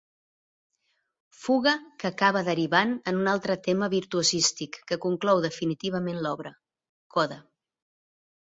[1.41, 6.57] Fuga que acaba derivant en un altre tema virtuosístic que conclou definitivament l'obra:
[7.19, 7.43] coda.